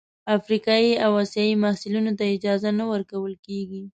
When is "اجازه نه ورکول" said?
2.35-3.33